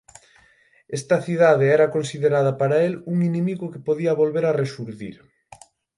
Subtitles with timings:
[0.97, 5.15] Esta cidade era considerada para el un inimigo que podía volver a rexurdir.